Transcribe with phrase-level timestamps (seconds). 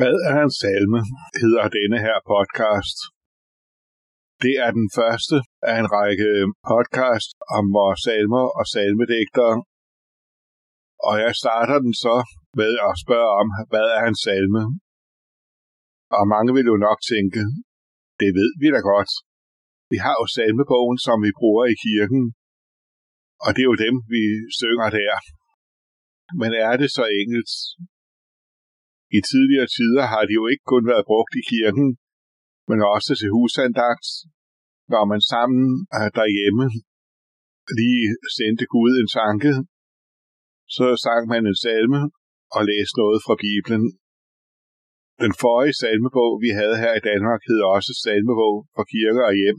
[0.00, 1.00] Hvad er en salme,
[1.42, 2.98] hedder denne her podcast.
[4.44, 5.36] Det er den første
[5.70, 6.30] af en række
[6.72, 9.56] podcast om vores salmer og salmedigtere.
[11.08, 12.16] Og jeg starter den så
[12.60, 14.62] med at spørge om, hvad er en salme?
[16.18, 17.42] Og mange vil jo nok tænke,
[18.20, 19.12] det ved vi da godt.
[19.92, 22.22] Vi har jo salmebogen, som vi bruger i kirken,
[23.44, 24.22] og det er jo dem, vi
[24.60, 25.14] synger der.
[26.40, 27.52] Men er det så enkelt?
[29.16, 31.86] I tidligere tider har de jo ikke kun været brugt i kirken,
[32.70, 34.06] men også til husandagt,
[34.92, 35.64] når man sammen
[35.96, 36.64] øh, derhjemme
[37.78, 39.52] lige sendte Gud en tanke,
[40.76, 42.00] så sang man en salme
[42.56, 43.84] og læste noget fra Bibelen.
[45.24, 49.58] Den forrige salmebog, vi havde her i Danmark, hed også salmebog for kirker og hjem.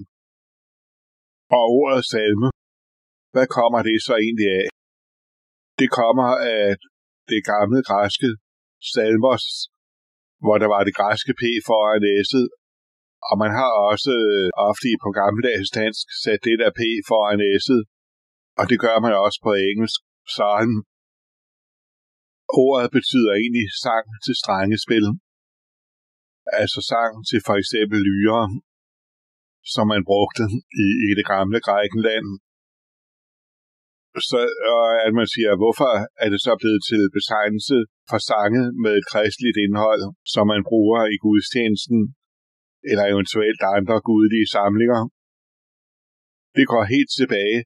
[1.56, 2.48] Og ordet salme,
[3.34, 4.68] hvad kommer det så egentlig af?
[5.80, 6.68] Det kommer af
[7.32, 8.30] det gamle græske
[8.92, 9.46] salmos,
[10.44, 12.48] hvor der var det græske P foran S'et,
[13.30, 17.84] og man har også øh, ofte på gammeldags dansk sat det der P foran S'et,
[18.60, 20.76] og det gør man også på engelsk psalm.
[22.66, 25.08] Ordet betyder egentlig sang til strengespil.
[26.62, 28.44] Altså sang til for eksempel lyre,
[29.74, 30.44] som man brugte
[30.84, 32.28] i, i det gamle Grækenland
[34.32, 34.40] så
[35.08, 35.92] at man siger, hvorfor
[36.24, 37.78] er det så blevet til betegnelse
[38.10, 42.00] for sange med et kristeligt indhold, som man bruger i gudstjenesten,
[42.90, 45.02] eller eventuelt andre gudelige samlinger.
[46.58, 47.60] Det går helt tilbage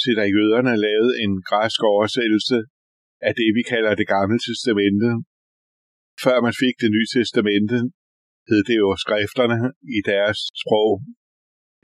[0.00, 2.58] til, da jøderne lavede en græsk oversættelse
[3.28, 5.08] af det, vi kalder det gamle testamente.
[6.24, 7.76] Før man fik det nye testamente,
[8.48, 9.58] hed det jo skrifterne
[9.96, 10.90] i deres sprog,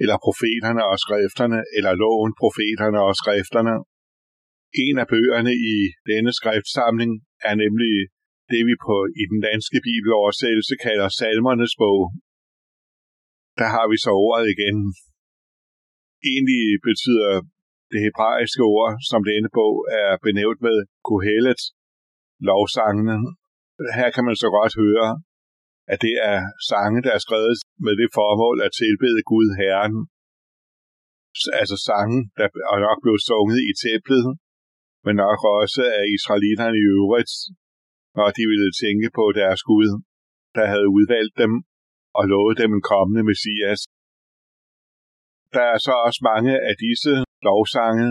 [0.02, 3.74] eller profeterne og skrifterne, eller loven, profeterne og skrifterne.
[4.82, 5.76] En af bøgerne i
[6.10, 7.12] denne skriftsamling
[7.48, 7.94] er nemlig
[8.52, 12.00] det, vi på i den danske bibeloversættelse kalder salmernes bog.
[13.60, 14.78] Der har vi så ordet igen.
[16.30, 17.32] Egentlig betyder
[17.92, 20.76] det hebraiske ord, som denne bog er benævnt med,
[21.08, 21.60] Kohelet,
[22.48, 23.16] lovsangene.
[23.98, 25.08] Her kan man så godt høre,
[25.92, 26.38] at det er
[26.70, 27.56] sange, der er skrevet
[27.86, 29.96] med det formål at tilbede Gud Herren.
[31.60, 34.24] Altså sange, der er nok blevet sunget i templet,
[35.04, 37.32] men nok også af israelitterne i øvrigt,
[38.16, 39.88] når de ville tænke på deres Gud,
[40.56, 41.52] der havde udvalgt dem
[42.18, 43.80] og lovet dem en kommende messias.
[45.56, 47.12] Der er så også mange af disse
[47.48, 48.08] lovsange,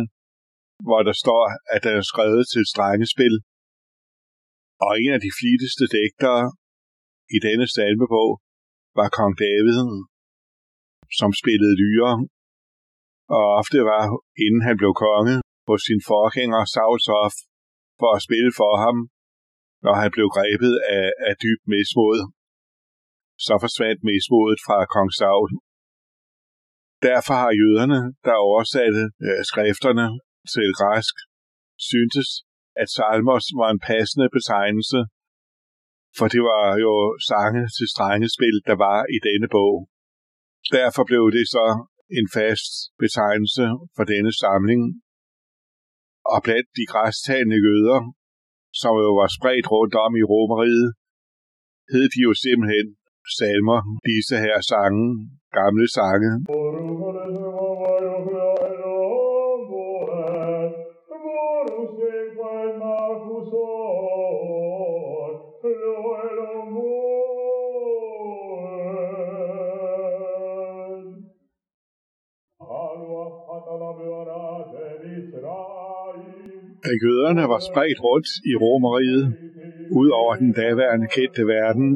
[0.86, 1.44] hvor der står,
[1.74, 3.36] at der er skrevet til strengespil.
[4.86, 6.46] Og en af de flittigste digtere
[7.36, 8.30] i denne salmebog
[9.00, 9.80] var kong David,
[11.20, 12.14] som spillede lyre,
[13.36, 14.04] og ofte var,
[14.46, 15.36] inden han blev konge,
[15.68, 17.36] hos sin forgænger Sauls hof
[18.00, 18.98] for at spille for ham,
[19.86, 22.20] når han blev grebet af, af dyb mismod.
[23.46, 25.50] Så forsvandt mismodet fra kong Saul.
[27.08, 30.08] Derfor har jøderne, der oversatte øh, skrifterne
[30.54, 31.16] til græsk,
[31.92, 32.30] syntes,
[32.82, 35.00] at salmos var en passende betegnelse,
[36.18, 36.94] for det var jo
[37.30, 39.76] sange til strengespil, der var i denne bog.
[40.78, 41.66] Derfor blev det så
[42.20, 42.72] en fast
[43.04, 44.82] betegnelse for denne samling,
[46.32, 48.00] og blandt de græstagende jøder,
[48.82, 50.90] som jo var spredt rundt om i Romeriet,
[51.92, 52.88] hed de jo simpelthen
[53.38, 53.80] salmer,
[54.10, 55.06] disse her sange,
[55.58, 56.32] gamle sange.
[76.86, 79.26] Da jøderne var spredt rundt i Romeriet,
[80.00, 81.90] ud over den daværende kendte verden,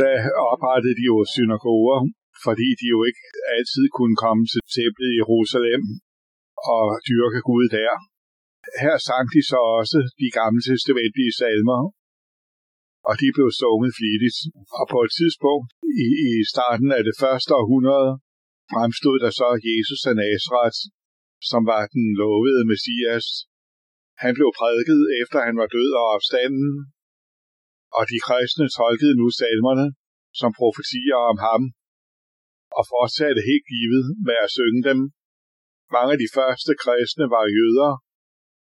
[0.00, 0.14] der
[0.52, 1.98] oprettede de jo synagoger,
[2.44, 3.24] fordi de jo ikke
[3.56, 5.82] altid kunne komme til templet i Jerusalem
[6.72, 7.92] og dyrke Gud der.
[8.84, 11.80] Her sang de så også de gamle testamentlige salmer,
[13.08, 14.38] og de blev sunget flittigt.
[14.78, 15.68] Og på et tidspunkt
[16.04, 18.12] i, i starten af det første århundrede
[18.72, 20.80] fremstod der så Jesus af Nazareth,
[21.50, 23.26] som var den lovede Messias.
[24.22, 26.70] Han blev prædiket efter han var død og opstanden,
[27.98, 29.86] og de kristne tolkede nu salmerne
[30.40, 31.62] som profetier om ham,
[32.78, 34.98] og fortsatte helt givet med at synge dem.
[35.94, 37.92] Mange af de første kristne var jøder,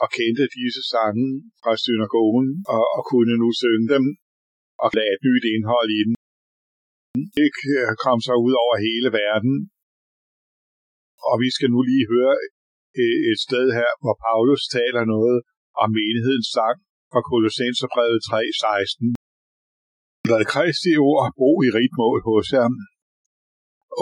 [0.04, 1.28] og kendte disse sange
[1.62, 4.04] fra synagogen, og, og kunne nu synge dem,
[4.84, 6.16] og lade et nyt indhold i den.
[7.38, 9.56] Det øh, kom så ud over hele verden,
[11.30, 12.36] og vi skal nu lige høre
[13.02, 15.40] Øh, et sted her, hvor Paulus taler noget
[15.84, 16.78] om menighedens sang
[17.12, 19.08] fra Kolossenserbrevet 3:16.
[20.32, 22.74] Lad Kristi ord bo i rigt mål hos ham.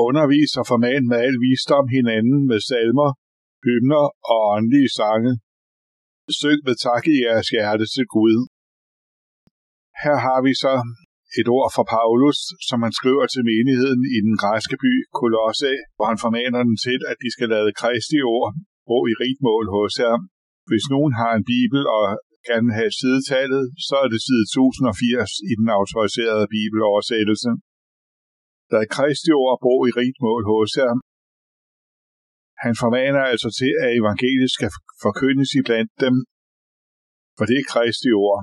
[0.05, 3.09] Undervis og forman med al visdom hinanden med salmer,
[3.65, 5.31] hymner og åndelige sange.
[6.39, 8.37] Søg med tak i jeres hjerte til Gud.
[10.03, 10.73] Her har vi så
[11.39, 12.39] et ord fra Paulus,
[12.69, 16.99] som han skriver til menigheden i den græske by Kolosse, hvor han formaner den til,
[17.11, 18.49] at de skal lade Kristi ord
[18.89, 20.21] bo i rigt mål hos ham.
[20.69, 22.03] Hvis nogen har en bibel og
[22.49, 27.49] gerne have sidetallet, så er det side 1080 i den autoriserede bibeloversættelse.
[28.73, 30.99] Lad Kristi ord bo i rigt mål hos ham.
[32.63, 34.71] Han formaner altså til, at evangeliet skal
[35.05, 36.15] forkyndes i blandt dem,
[37.37, 38.41] for det er Kristi ord.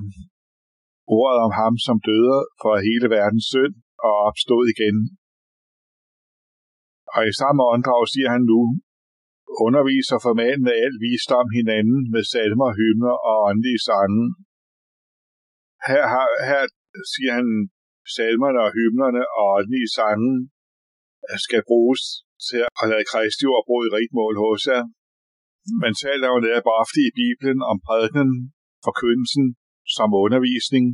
[1.19, 3.75] Ordet om ham, som døde for hele verdens synd
[4.07, 4.97] og opstod igen.
[7.15, 8.61] Og i samme åndedrag siger han nu,
[9.67, 14.25] underviser og af med al visdom hinanden med salmer, hymner og åndelige sange.
[15.89, 16.63] Her, har, her
[17.13, 17.49] siger han,
[18.17, 20.33] salmerne og hymnerne og åndelige sange
[21.47, 22.03] skal bruges
[22.49, 24.85] til at lade Kristi ord bruge i rigt mål hos jer.
[25.85, 28.31] Man taler jo netop ofte i Bibelen om prædiken,
[28.87, 29.47] forkyndelsen
[29.97, 30.87] som undervisning.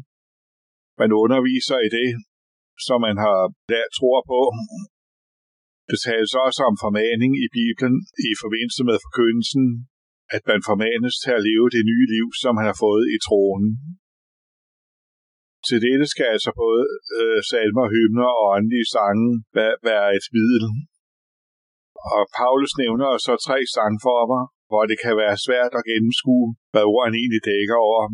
[1.00, 2.08] Man underviser i det,
[2.86, 3.40] som man har
[3.72, 4.40] lært tror på,
[5.90, 7.96] det tales også om formaning i Bibelen
[8.30, 9.64] i forbindelse med forkyndelsen,
[10.36, 13.66] at man formanes til at leve det nye liv, som han har fået i troen.
[15.66, 16.82] Til dette skal altså både
[17.18, 20.64] øh, salmer, hymner og åndelige sange være, være et middel.
[22.16, 27.16] Og Paulus nævner så tre sangformer, hvor det kan være svært at gennemskue, hvad ordene
[27.20, 28.04] egentlig dækker over.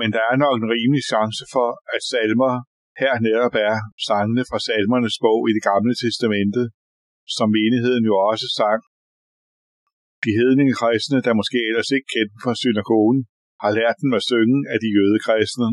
[0.00, 2.52] Men der er nok en rimelig chance for, at salmer
[3.00, 3.76] her netop er
[4.08, 6.62] sangene fra salmernes bog i det gamle testamente,
[7.36, 8.80] som menigheden jo også sang.
[10.24, 13.18] De hedninge kristne, der måske ellers ikke kendte fra synagogen,
[13.62, 15.68] har lært dem at synge af de jødekristne.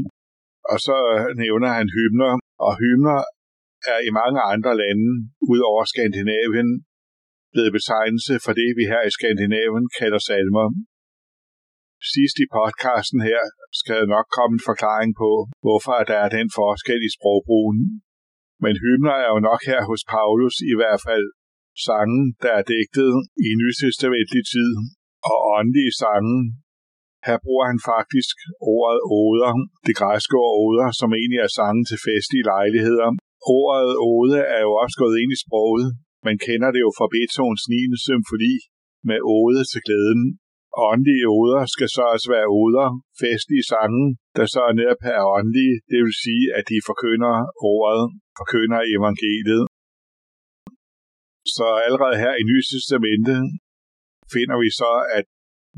[0.71, 0.97] Og så
[1.43, 2.33] nævner han hymner,
[2.65, 3.19] og hymner
[3.91, 5.09] er i mange andre lande,
[5.51, 6.69] ud over Skandinavien,
[7.53, 10.67] blevet betegnelse for det, vi her i Skandinavien kalder salmer.
[12.13, 13.41] Sidst i podcasten her
[13.81, 15.31] skal nok komme en forklaring på,
[15.65, 17.79] hvorfor der er den forskel i sprogbrugen.
[18.63, 21.27] Men hymner er jo nok her hos Paulus i hvert fald
[21.87, 23.13] sangen, der er digtet
[23.47, 24.71] i nytestamentlig tid,
[25.29, 26.37] og åndelige sange.
[27.27, 28.35] Her bruger han faktisk
[28.75, 29.51] ordet oder,
[29.87, 33.09] det græske ord oder, som egentlig er sange til festlige lejligheder.
[33.59, 35.87] Ordet ode er jo også gået ind i sproget.
[36.27, 37.79] Man kender det jo fra Beethovens 9.
[38.05, 38.55] symfoni
[39.09, 40.23] med ode til glæden,
[40.77, 42.87] og åndelige oder skal så også være oder,
[43.23, 44.03] festlige sange,
[44.37, 47.35] der så er netop er åndelige, det vil sige, at de forkynder
[47.73, 48.03] ordet,
[48.39, 49.63] forkynder evangeliet.
[51.55, 53.35] Så allerede her i Nye Testamente
[54.35, 55.25] finder vi så, at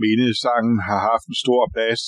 [0.04, 2.04] menighedssangen har haft en stor plads,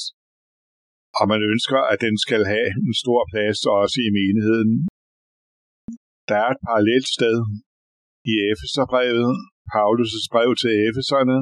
[1.20, 4.72] og man ønsker, at den skal have en stor plads også i menigheden.
[6.30, 7.38] Der er et parallelt sted
[8.32, 9.32] i Efeserbrevet,
[9.74, 11.38] Paulus' brev til Efeserne,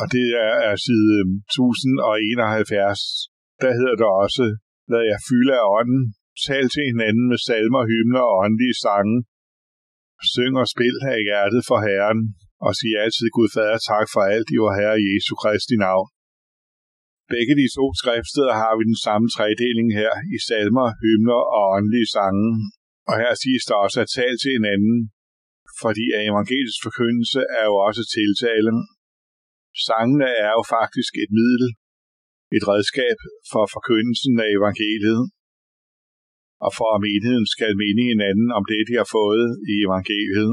[0.00, 3.00] og det er, er side øhm, 1071.
[3.62, 4.44] Der hedder det også,
[4.92, 6.02] lad jeg fylde af ånden,
[6.46, 9.16] tal til hinanden med salmer, hymner og åndelige sange.
[10.32, 12.20] Syng og spil af hjertet for Herren,
[12.66, 16.08] og sig altid Gud Fader tak for alt i vor Herre Jesu Kristi navn.
[17.34, 22.08] Begge de to skriftsteder har vi den samme tredeling her i salmer, hymner og åndelige
[22.16, 22.48] sange.
[23.08, 24.96] Og her siges der også at tale til hinanden,
[25.82, 28.78] fordi evangelisk forkyndelse er jo også tiltalen,
[29.86, 31.68] Sangene er jo faktisk et middel,
[32.56, 33.18] et redskab
[33.52, 35.22] for forkyndelsen af evangeliet,
[36.64, 40.52] og for at menigheden skal minde hinanden om det, de har fået i evangeliet.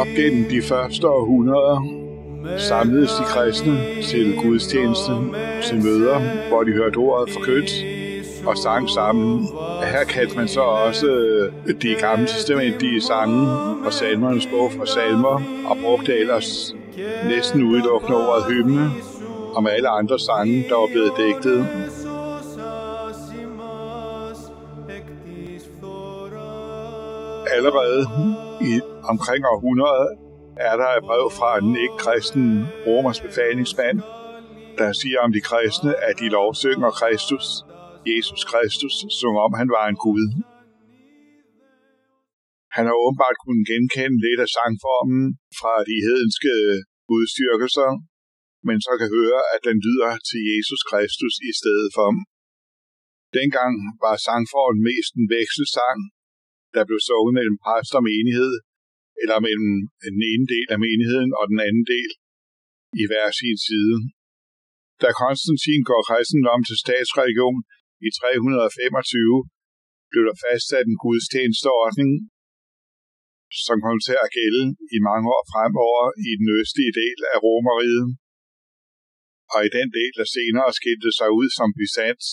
[0.00, 1.78] Op gennem de første århundreder
[2.58, 5.12] samledes de kristne til gudstjeneste,
[5.62, 7.70] til møder, hvor de hørte ordet forkyndt
[8.46, 9.48] og sang sammen.
[9.92, 13.48] Her kaldte man så også øh, de gamle testamentlige sange
[13.86, 16.74] og salmernes bog fra salmer, og brugte ellers
[17.28, 18.90] næsten udelukkende ordet hymne,
[19.54, 21.66] om alle andre sange, der var blevet digtet.
[27.56, 28.06] Allerede
[28.60, 28.80] i
[29.12, 30.06] omkring århundrede
[30.68, 32.46] er der et brev fra en ikke-kristen
[32.86, 33.98] romers befalingsmand,
[34.80, 37.46] der siger om de kristne, at de lovsynger Kristus,
[38.12, 40.24] Jesus Kristus, som om han var en Gud.
[42.76, 45.24] Han har åbenbart kunnet genkende lidt af sangformen
[45.60, 46.52] fra de hedenske
[47.10, 47.90] gudstyrkelser,
[48.68, 52.08] men så kan høre, at den lyder til Jesus Kristus i stedet for.
[53.38, 53.72] Dengang
[54.04, 55.98] var sangformen mest en vekselsang,
[56.74, 58.54] der blev sunget mellem præst og menighed,
[59.22, 59.72] eller mellem
[60.04, 62.10] den ene del af menigheden og den anden del
[63.00, 63.96] i hver sin side.
[65.02, 67.60] Da Konstantin går kristendom til statsreligion
[68.06, 69.36] i 325,
[70.10, 72.12] blev der fastsat en gudstjenesteordning,
[73.66, 74.64] som kom til at gælde
[74.96, 78.08] i mange år fremover i den østlige del af Romeriet,
[79.54, 82.26] og i den del, der senere skilte sig ud som Byzans.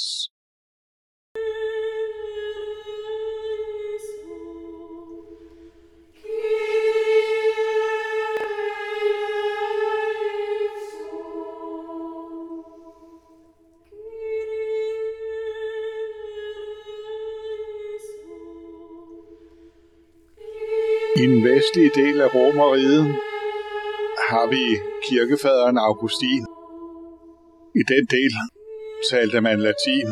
[21.21, 23.03] I den vestlige del af Romeriet
[24.29, 24.63] har vi
[25.07, 26.43] kirkefaderen Augustin.
[27.81, 28.33] I den del
[29.11, 30.09] talte man latin,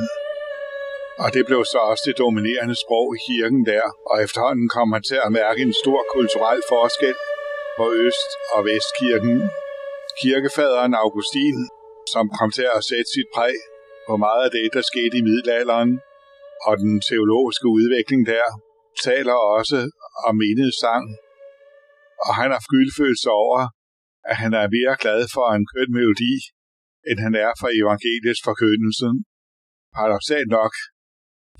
[1.23, 5.03] og det blev så også det dominerende sprog i kirken der, og efterhånden kom man
[5.09, 7.17] til at mærke en stor kulturel forskel
[7.77, 9.37] på Øst- og Vestkirken.
[10.21, 11.57] Kirkefaderen Augustin,
[12.13, 13.57] som kom til at sætte sit præg
[14.07, 15.91] på meget af det, der skete i middelalderen,
[16.67, 18.47] og den teologiske udvikling der,
[19.07, 19.77] taler også
[20.27, 20.35] om
[20.83, 21.05] sang,
[22.25, 23.59] og han har skyldfølelse over,
[24.29, 26.35] at han er mere glad for en køn melodi,
[27.09, 29.07] end han er for evangeliets forkyndelse.
[29.97, 30.73] Paradoxalt nok,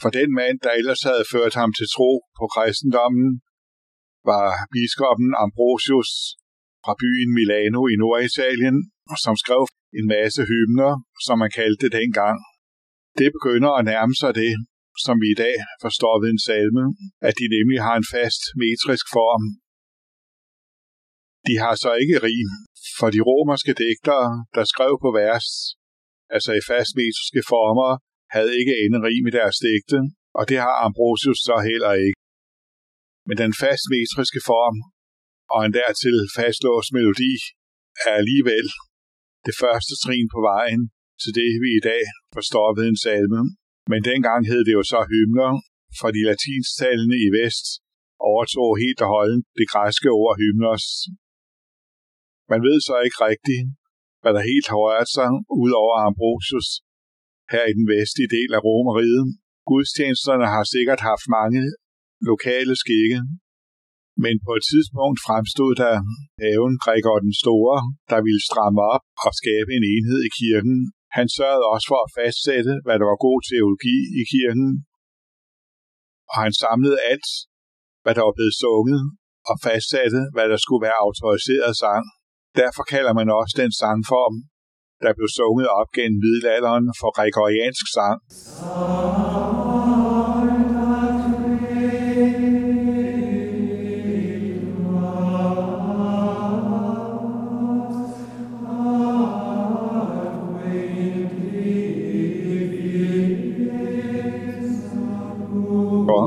[0.02, 3.30] for den mand, der ellers havde ført ham til tro på kristendommen,
[4.32, 6.12] var biskoppen Ambrosius
[6.84, 8.78] fra byen Milano i Norditalien,
[9.24, 9.64] som skrev
[10.00, 10.92] en masse hymner,
[11.26, 12.38] som man kaldte det dengang.
[13.20, 14.54] Det begynder at nærme sig det,
[15.06, 16.86] som vi i dag forstår ved en salme,
[17.28, 19.46] at de nemlig har en fast metrisk form.
[21.48, 22.52] De har så ikke rim,
[22.98, 25.48] for de romerske digtere, der skrev på vers,
[26.36, 27.92] altså i fast metriske former,
[28.36, 28.74] havde ikke
[29.08, 30.00] rim i deres digte,
[30.38, 32.20] og det har Ambrosius så heller ikke.
[33.28, 34.78] Men den fast metriske form
[35.54, 37.34] og en dertil fastlåst melodi
[38.06, 38.68] er alligevel
[39.48, 40.82] det første trin på vejen
[41.22, 42.04] til det, vi i dag
[42.36, 43.42] forstår ved en salme.
[43.92, 45.52] Men dengang hed det jo så hymner,
[46.00, 47.66] for de latinstalende i vest
[48.30, 50.86] overtog helt og holdent det græske ord hymnos.
[52.52, 53.66] Man ved så ikke rigtigt,
[54.22, 55.30] hvad der helt har rørt sig
[55.64, 56.70] ud over Ambrosius
[57.54, 59.26] her i den vestlige del af Romeriet.
[59.70, 61.62] Gudstjenesterne har sikkert haft mange
[62.30, 63.20] lokale skikke,
[64.24, 65.96] men på et tidspunkt fremstod der
[66.42, 67.78] haven Gregor den Store,
[68.12, 70.78] der ville stramme op og skabe en enhed i kirken,
[71.18, 74.70] han sørgede også for at fastsætte, hvad der var god teologi i kirken,
[76.32, 77.30] og han samlede alt,
[78.04, 79.04] hvad der var blevet sunget,
[79.50, 82.04] og fastsatte, hvad der skulle være autoriseret sang.
[82.62, 84.36] Derfor kalder man også den sangform,
[85.04, 88.18] der blev sunget op gennem middelalderen for gregoriansk sang.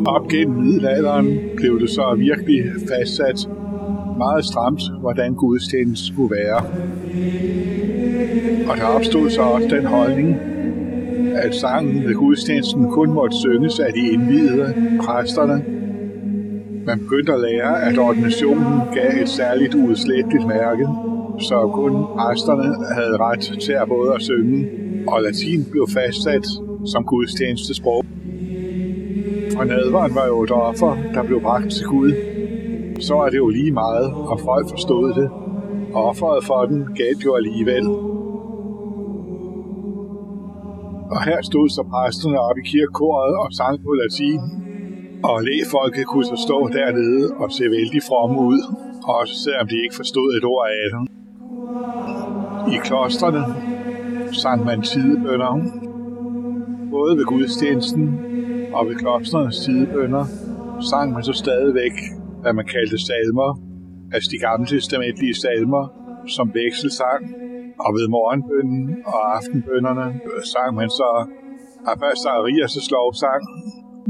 [0.06, 3.48] Op gennem middelalderen blev det så virkelig fastsat
[4.18, 6.60] meget stramt, hvordan gudstjenesten skulle være.
[8.70, 10.36] Og der opstod så også den holdning,
[11.34, 15.64] at sangen ved gudstjenesten kun måtte synges af de indvidede præsterne.
[16.86, 20.88] Man begyndte at lære, at ordinationen gav et særligt udslætteligt mærke,
[21.38, 24.68] så kun præsterne havde ret til at både at synge,
[25.08, 26.46] og latin blev fastsat
[26.86, 28.04] som gudstjenestesprog
[29.58, 32.12] og nadveren var jo et offer, der blev bragt til Gud,
[33.00, 35.28] så er det jo lige meget, og folk forstod det.
[35.94, 37.86] Offeret for den gav jo alligevel.
[41.14, 44.40] Og her stod så præsterne op i kirkekoret og sang på latin,
[45.30, 48.60] Og lægefolket kunne så stå dernede og se vældig fromme ud,
[49.18, 51.02] også selvom de ikke forstod et ord af det.
[52.74, 53.42] I klostrene
[54.32, 55.54] sang man tidebønder,
[56.90, 58.33] både ved gudstjenesten
[58.76, 60.24] og ved klostrenes tidebønder,
[60.90, 61.96] sang man så stadigvæk,
[62.42, 63.50] hvad man kaldte salmer,
[64.14, 65.84] altså de gamle testamentlige salmer,
[66.36, 67.22] som vekselsang,
[67.84, 71.10] og ved morgenbønnen og aftenbønnerne øh, sang man så
[71.88, 73.42] af først Arias' lovsang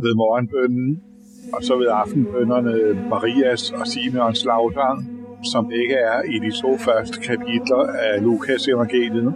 [0.05, 0.91] ved morgenbønnen,
[1.55, 2.75] og så ved aftenbønnerne
[3.13, 4.99] Marias og Simeons lavsang,
[5.53, 9.35] som ikke er i de to første kapitler af Lukas evangeliet.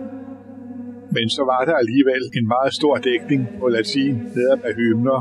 [1.16, 5.18] Men så var der alligevel en meget stor dækning på latin netop af hymner.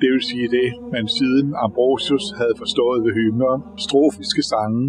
[0.00, 3.54] Det vil sige det, man siden Ambrosius havde forstået ved hymner,
[3.86, 4.84] strofiske sange.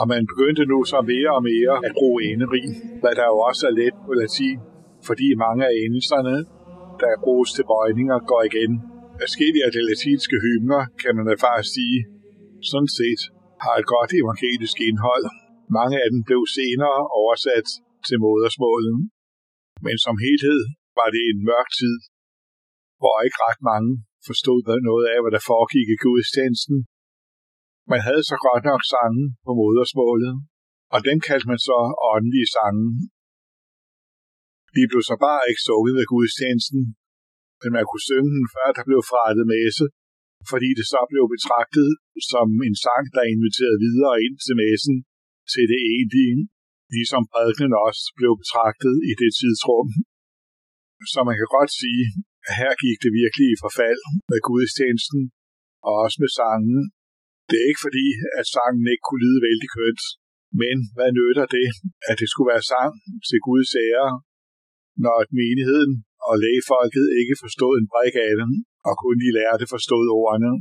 [0.00, 2.64] Og man begyndte nu så mere og mere at bruge eneri,
[3.00, 4.58] hvad der jo også er let på latin,
[5.08, 6.36] fordi mange af endelserne,
[7.00, 8.72] der bruges til bøjninger, går igen.
[9.24, 11.98] Forskellige af de latinske hymner, kan man da faktisk sige,
[12.70, 13.22] sådan set
[13.64, 15.26] har et godt evangelisk indhold.
[15.78, 17.68] Mange af dem blev senere oversat
[18.08, 18.96] til modersmålet.
[19.86, 20.60] Men som helhed
[20.98, 21.96] var det en mørk tid,
[23.00, 23.90] hvor ikke ret mange
[24.28, 26.78] forstod noget af, hvad der foregik i gudstjenesten.
[27.92, 30.34] Man havde så godt nok sangen på modersmålet,
[30.94, 31.78] og den kaldte man så
[32.12, 32.86] åndelige sange.
[34.76, 36.80] De blev så bare ikke sunget ved gudstjenesten,
[37.60, 39.84] men man kunne synge den, før der blev frettet messe,
[40.50, 41.88] fordi det så blev betragtet
[42.32, 44.96] som en sang, der inviterede videre ind til messen,
[45.52, 46.38] til det egentlige,
[46.96, 49.88] ligesom prædikenen også blev betragtet i det tidsrum.
[51.12, 52.04] Så man kan godt sige,
[52.48, 55.20] at her gik det virkelig i forfald med gudstjenesten,
[55.86, 56.80] og også med sangen.
[57.48, 58.06] Det er ikke fordi,
[58.38, 60.02] at sangen ikke kunne lyde vældig kønt,
[60.60, 61.68] men hvad nytter det,
[62.10, 62.92] at det skulle være sang
[63.28, 64.10] til Guds ære,
[65.04, 65.92] når menigheden
[66.28, 68.50] og lægefolket ikke forstod en brik af den,
[68.88, 70.52] og kun de lærte forstod ordene.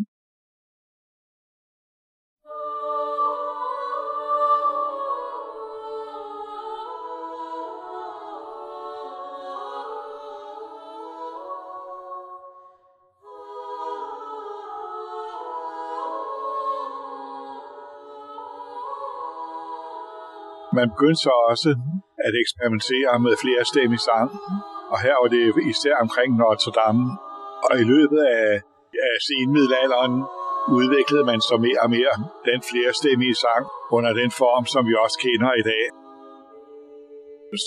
[20.80, 21.70] Man begyndte så også
[22.28, 24.30] at eksperimentere med flere stemmig sang,
[24.94, 27.06] og her var det især omkring Notre Dame.
[27.68, 28.48] Og i løbet af,
[29.08, 30.14] af senmiddelalderen
[30.78, 32.14] udviklede man så mere og mere
[32.50, 33.64] den flerstemmige sang
[33.98, 35.86] under den form, som vi også kender i dag.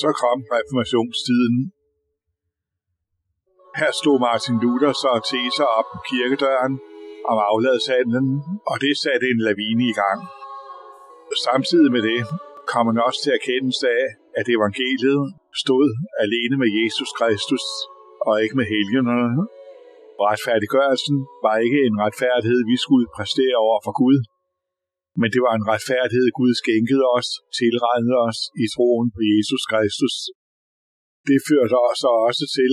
[0.01, 1.57] Så kom reformationstiden.
[3.81, 6.75] Her stod Martin Luther så teser op på kirkedøren
[7.31, 8.27] om afladshandlen,
[8.71, 10.21] og det satte en lavine i gang.
[11.47, 12.21] Samtidig med det
[12.73, 14.07] kom han også til erkendelse af,
[14.41, 15.25] at evangeliet
[15.63, 15.87] stod
[16.25, 17.65] alene med Jesus Kristus
[18.27, 19.43] og ikke med helgenerne.
[20.27, 24.19] Retfærdiggørelsen var ikke en retfærdighed, vi skulle præstere over for Gud,
[25.21, 30.15] men det var en retfærdighed, Gud skænkede os, tilregnede os i troen på Jesus Kristus.
[31.29, 32.73] Det førte os også til,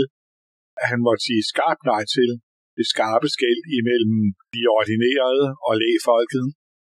[0.82, 2.30] at han måtte sige skarpt nej til
[2.78, 4.18] det skarpe skæld imellem
[4.54, 6.46] de ordinerede og lægefolket,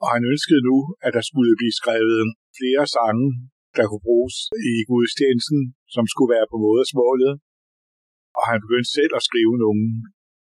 [0.03, 2.23] og han ønskede nu, at der skulle blive skrevet
[2.59, 3.27] flere sange,
[3.77, 4.35] der kunne bruges
[4.71, 5.61] i gudstjenesten,
[5.95, 7.33] som skulle være på modersmålet.
[8.37, 9.83] Og han begyndte selv at skrive nogle,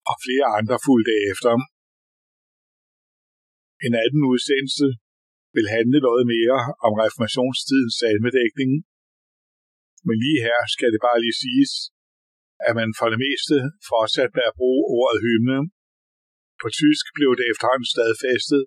[0.09, 1.63] og flere andre fulgte efter ham.
[3.87, 4.87] En anden udsendelse
[5.55, 8.71] vil handle noget mere om reformationstidens salmedækning.
[10.07, 11.73] Men lige her skal det bare lige siges,
[12.67, 13.55] at man for det meste
[13.91, 15.59] fortsat med at bruge ordet hymne.
[16.61, 18.61] På tysk blev det efterhånden stadfæstet,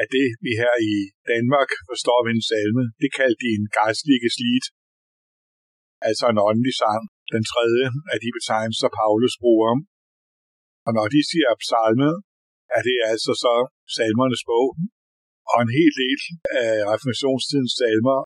[0.00, 0.94] at det, vi her i
[1.32, 4.66] Danmark forstår ved en salme, det kaldte de en gejstlige slit.
[6.08, 7.02] Altså en åndelig sang.
[7.34, 9.72] Den tredje af de betegnelser, Paulus bruger.
[10.86, 12.10] Og når de siger psalme,
[12.76, 13.54] er det altså så
[13.96, 14.68] salmernes bog.
[15.50, 16.20] Og en hel del
[16.62, 18.18] af reformationstidens salmer,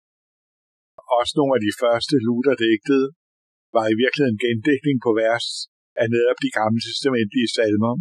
[1.18, 3.06] også nogle af de første Luther-digtede,
[3.76, 5.46] var i virkeligheden en gendækning på vers
[6.00, 7.94] af netop de gamle testamentlige salmer.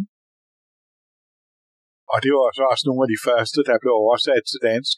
[2.12, 4.96] Og det var så også nogle af de første, der blev oversat til dansk,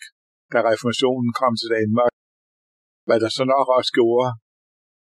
[0.53, 2.13] da reformationen kom til Danmark.
[3.07, 4.29] Hvad der så nok også gjorde,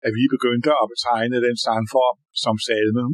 [0.05, 3.05] at vi begyndte at betegne den sangform som salme.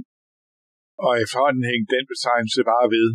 [1.05, 3.09] Og efterhånden hængte den betegnelse bare ved.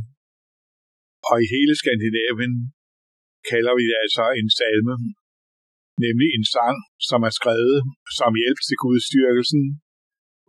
[1.29, 2.55] Og i hele Skandinavien
[3.51, 4.95] kalder vi det altså en salme,
[6.05, 6.77] nemlig en sang,
[7.09, 7.79] som er skrevet
[8.19, 9.63] som hjælp til gudstyrkelsen,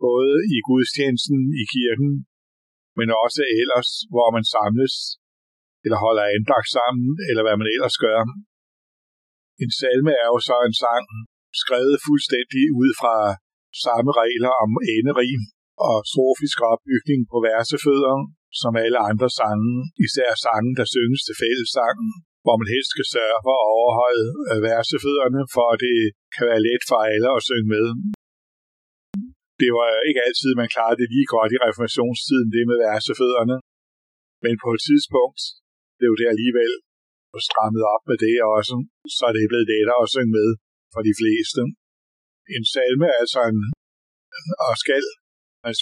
[0.06, 2.10] både i gudstjenesten i kirken,
[2.98, 4.94] men også ellers, hvor man samles,
[5.84, 8.20] eller holder andagt sammen, eller hvad man ellers gør.
[9.64, 11.06] En salme er jo så en sang,
[11.62, 13.16] skrevet fuldstændig ud fra
[13.84, 15.42] samme regler om enderim
[15.86, 18.16] og strofisk opbygning på versefødder,
[18.60, 19.72] som alle andre sange,
[20.06, 22.10] især sange, der synges til fællessangen,
[22.44, 25.98] hvor man helst skal sørge for at overholde øh, versefødderne, for at det
[26.34, 27.86] kan være let for alle at synge med.
[29.62, 33.56] Det var ikke altid, man klarede det lige godt i reformationstiden, det med versefødderne.
[34.44, 35.40] Men på et tidspunkt
[36.00, 36.72] blev det alligevel
[37.48, 38.76] strammet op med det også,
[39.16, 40.48] så det er blevet lettere at synge med
[40.92, 41.60] for de fleste.
[42.56, 43.60] En salme er altså en,
[44.66, 45.04] og skal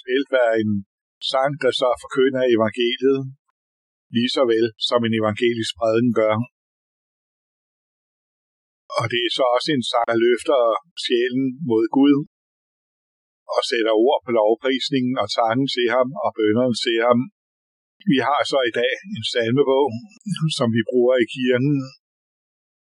[0.01, 0.73] spillet være en
[1.31, 3.21] sang, der så forkynder evangeliet,
[4.17, 6.37] lige så vel som en evangelisk prædiken gør.
[8.99, 10.61] Og det er så også en sang, der løfter
[11.05, 12.17] sjælen mod Gud
[13.55, 17.21] og sætter ord på lovprisningen og tanken til ham og bønderne til ham.
[18.11, 19.89] Vi har så i dag en salmebog,
[20.59, 21.75] som vi bruger i kirken.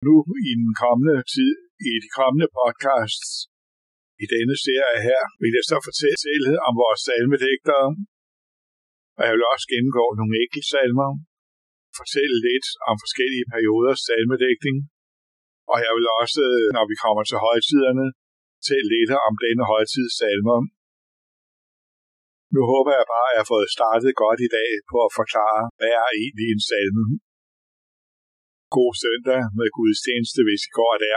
[0.06, 0.14] Nu
[0.48, 1.54] i den kommende tid,
[1.90, 3.30] i de kommende podcasts,
[4.24, 7.88] i denne serie her, vil jeg så fortælle om vores salmedigtere,
[9.18, 11.10] og jeg vil også gennemgå nogle enkelte salmer,
[12.00, 14.76] fortælle lidt om forskellige perioders salmedækning,
[15.72, 16.42] og jeg vil også,
[16.76, 18.06] når vi kommer til højtiderne,
[18.56, 20.58] fortælle lidt om denne højtids salmer.
[22.54, 25.62] Nu håber jeg bare, at jeg har fået startet godt i dag på at forklare,
[25.78, 27.04] hvad er egentlig en salme.
[28.76, 31.16] God søndag med gudstjeneste, hvis I går der.